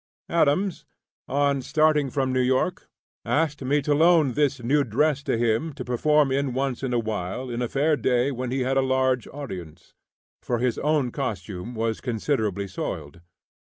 Adams, 0.29 0.83
on 1.27 1.61
starting 1.61 2.09
from 2.09 2.33
New 2.33 2.41
York, 2.41 2.89
asked 3.23 3.61
me 3.61 3.83
to 3.83 3.93
loan 3.93 4.33
this 4.33 4.59
new 4.63 4.83
dress 4.83 5.21
to 5.21 5.37
him 5.37 5.71
to 5.73 5.85
perform 5.85 6.31
in 6.31 6.53
once 6.55 6.81
in 6.81 6.91
a 6.91 6.97
while 6.97 7.51
in 7.51 7.61
a 7.61 7.69
fair 7.69 7.95
day 7.95 8.31
when 8.31 8.49
we 8.49 8.61
had 8.61 8.77
a 8.77 8.81
large 8.81 9.27
audience, 9.27 9.93
for 10.41 10.57
his 10.57 10.79
own 10.79 11.11
costume 11.11 11.75
was 11.75 12.01
considerably 12.01 12.67
soiled. 12.67 13.21